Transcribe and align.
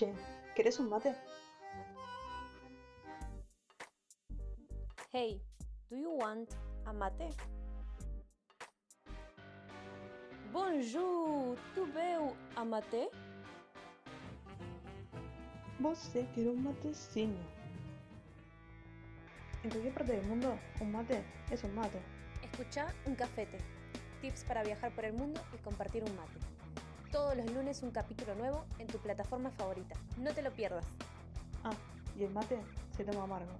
Che, 0.00 0.14
¿querés 0.56 0.78
un 0.78 0.88
mate? 0.88 1.14
Hey, 5.12 5.42
do 5.90 5.96
you 5.98 6.12
want 6.16 6.48
a 6.86 6.92
mate? 6.94 7.28
Bonjour, 10.54 11.54
tu 11.74 11.84
veux 11.92 12.32
a 12.56 12.64
mate? 12.64 13.10
Vos 15.80 15.98
sé 15.98 16.26
que 16.34 16.44
era 16.44 16.50
un 16.50 16.64
matecino. 16.64 17.36
En 19.62 19.68
cualquier 19.68 19.92
parte 19.92 20.12
del 20.12 20.26
mundo, 20.26 20.58
un 20.80 20.92
mate 20.92 21.22
es 21.50 21.62
un 21.62 21.74
mate. 21.74 22.00
Escucha 22.42 22.86
un 23.04 23.14
cafete. 23.16 23.58
Tips 24.22 24.44
para 24.44 24.62
viajar 24.62 24.94
por 24.94 25.04
el 25.04 25.12
mundo 25.12 25.42
y 25.52 25.58
compartir 25.58 26.02
un 26.04 26.16
mate. 26.16 26.59
Todos 27.20 27.36
los 27.36 27.52
lunes 27.52 27.82
un 27.82 27.90
capítulo 27.90 28.34
nuevo 28.34 28.64
en 28.78 28.86
tu 28.86 28.96
plataforma 28.96 29.50
favorita. 29.50 29.94
No 30.16 30.32
te 30.32 30.40
lo 30.40 30.50
pierdas. 30.52 30.86
Ah, 31.62 31.74
y 32.18 32.24
el 32.24 32.30
mate 32.30 32.58
se 32.96 33.04
toma 33.04 33.24
amargo. 33.24 33.52